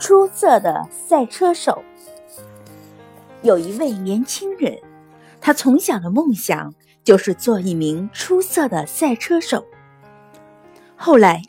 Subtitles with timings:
[0.00, 1.84] 出色的赛车手。
[3.42, 4.78] 有一位年轻人，
[5.42, 6.74] 他从小的梦想
[7.04, 9.66] 就是做一名出色的赛车手。
[10.96, 11.42] 后来，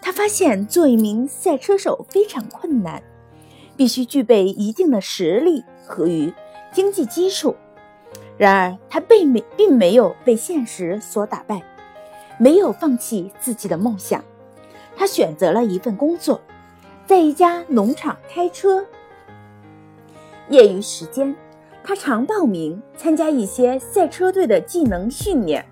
[0.00, 3.02] 他发现做一名赛车手非常困难，
[3.76, 6.32] 必须具备一定的实力和与
[6.72, 7.54] 经济基础。
[8.38, 11.62] 然而，他并没并没有被现实所打败，
[12.38, 14.24] 没有放弃自己的梦想。
[14.96, 16.40] 他选择了一份工作。
[17.08, 18.84] 在一家农场开车，
[20.50, 21.34] 业余时间，
[21.82, 25.64] 他常报名参加一些赛车队的技能训练。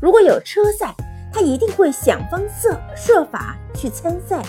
[0.00, 0.92] 如果有车赛，
[1.32, 4.42] 他一定会想方设设法去参赛。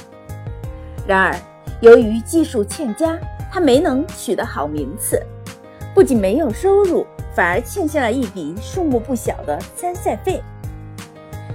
[1.06, 1.36] 然而，
[1.80, 3.16] 由于技术欠佳，
[3.52, 5.22] 他没能取得好名次，
[5.94, 7.06] 不仅没有收入，
[7.36, 10.42] 反而欠下了一笔数目不小的参赛费。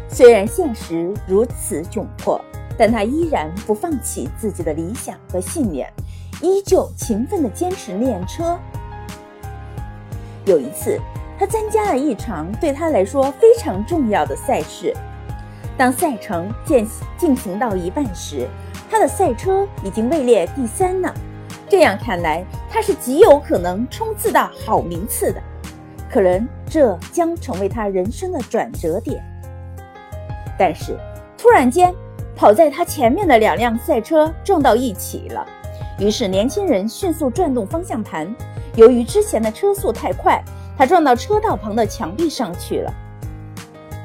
[0.08, 2.40] 虽然现实如此窘迫。
[2.78, 5.92] 但他依然不放弃自己的理想和信念，
[6.40, 8.56] 依旧勤奋地坚持练车。
[10.44, 10.98] 有一次，
[11.36, 14.96] 他参加了一场对他来说非常重要的赛事。
[15.76, 18.48] 当赛程进进行到一半时，
[18.88, 21.12] 他的赛车已经位列第三了。
[21.68, 25.42] 这样看来，他是极有可能冲刺到好名次的。
[26.08, 29.22] 可能这将成为他人生的转折点。
[30.56, 30.96] 但是，
[31.36, 31.92] 突然间。
[32.38, 35.44] 跑在他前面的两辆赛车撞到一起了，
[35.98, 38.32] 于是年轻人迅速转动方向盘。
[38.76, 40.40] 由于之前的车速太快，
[40.76, 42.94] 他撞到车道旁的墙壁上去了。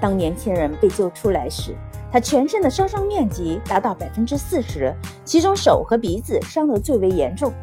[0.01, 1.75] 当年轻人被救出来时，
[2.11, 4.91] 他全身的烧伤面积达到百分之四十，
[5.23, 7.53] 其中手和鼻子伤得最为严重。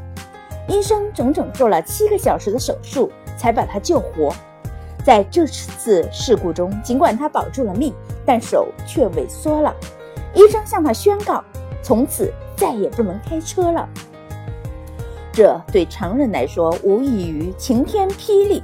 [0.68, 4.32] 医生整整做了七个小时的手术才把他救活。
[5.04, 7.92] 在这次事故中，尽管他保住了命，
[8.24, 9.74] 但手却萎缩了。
[10.34, 11.42] 医生向他宣告，
[11.82, 13.88] 从此再也不能开车了。
[15.32, 18.62] 这对常人来说无异于晴天霹雳，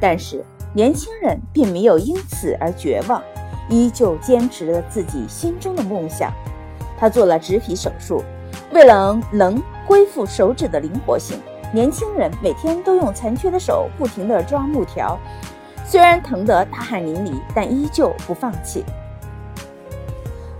[0.00, 3.22] 但是年轻人并没有因此而绝望，
[3.68, 6.32] 依旧坚持着自己心中的梦想。
[6.98, 8.22] 他做了植皮手术，
[8.72, 11.38] 为了能恢复手指的灵活性，
[11.72, 15.18] 年轻人每天都用残缺的手不停地抓木条，
[15.84, 18.84] 虽然疼得大汗淋漓，但依旧不放弃。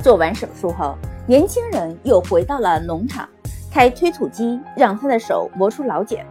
[0.01, 0.95] 做完手术后，
[1.27, 3.29] 年轻人又回到了农场，
[3.71, 6.25] 开推土机让他的手磨出老茧。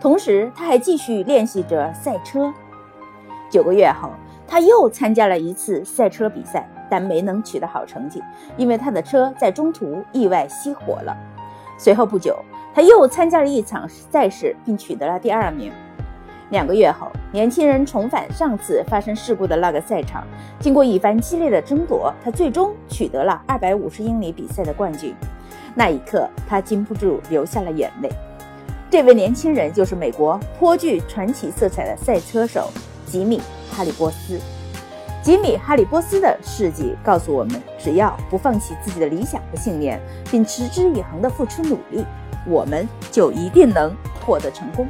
[0.00, 2.52] 同时，他还继续练习着赛车。
[3.48, 4.10] 九个月后，
[4.46, 8.22] 他又参加了一次赛车比赛，但没能取得好成绩，
[8.56, 11.16] 因为他的车在中途意外熄火了。
[11.78, 12.36] 随后不久，
[12.74, 15.72] 他又参加了一场赛事，并取得了第二名。
[16.50, 20.24] 两个月后，年轻人重返上次发生事故的那个赛场。
[20.60, 25.12] 经过一番激烈的争夺，他最终取得了二百五十英里比赛的冠军。
[25.74, 28.08] 那一刻，他禁不住流下了眼泪。
[28.88, 32.70] 这位年轻人就是美国颇具传奇色彩的赛车手
[33.04, 33.38] 吉米·
[33.76, 34.38] 哈里波斯。
[35.20, 42.04] 吉米·哈里波斯的事迹告诉我们：只要不放弃自己的理想和信念，并持之以恒地付出努力，
[42.46, 43.92] 我们就一定能
[44.24, 44.86] 获得成功。